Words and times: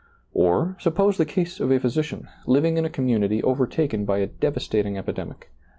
Or, 0.33 0.77
suppose 0.79 1.17
the 1.17 1.27
case 1.27 1.59
of 1.59 1.69
a 1.71 1.79
physician, 1.79 2.27
living 2.47 2.77
in 2.77 2.85
a 2.85 2.89
community 2.89 3.43
overtaken 3.43 4.03
by 4.03 4.17
a 4.17 4.25
devastating 4.25 4.97
epi 4.97 5.11
demic. 5.13 5.49